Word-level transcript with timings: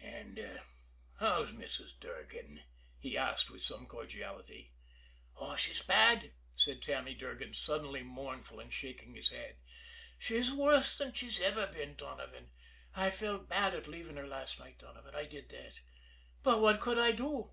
"An' 0.00 0.38
how's 1.18 1.52
Mrs. 1.52 2.00
Durgan?" 2.00 2.62
he 2.98 3.18
asked, 3.18 3.50
with 3.50 3.60
some 3.60 3.84
cordiality. 3.86 4.72
"She's 5.58 5.82
bad," 5.82 6.32
said 6.56 6.82
Sammy 6.82 7.12
Durgan, 7.12 7.52
suddenly 7.52 8.02
mournful 8.02 8.58
and 8.58 8.72
shaking 8.72 9.14
his 9.14 9.28
head. 9.28 9.56
"She's 10.18 10.50
worse 10.50 10.96
than 10.96 11.08
ever 11.08 11.16
she's 11.18 11.38
been, 11.40 11.94
Donovan. 11.96 12.52
I 12.96 13.10
felt 13.10 13.50
bad 13.50 13.74
at 13.74 13.86
leaving 13.86 14.16
her 14.16 14.26
last 14.26 14.58
night, 14.58 14.78
Donovan 14.78 15.14
I 15.14 15.26
did 15.26 15.50
that. 15.50 15.82
But 16.42 16.62
what 16.62 16.80
could 16.80 16.98
I 16.98 17.10
do? 17.12 17.50